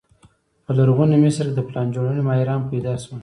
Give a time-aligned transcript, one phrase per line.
[0.63, 3.19] په لرغوني مصر کې د پلان جوړونې ماهران پیدا شول.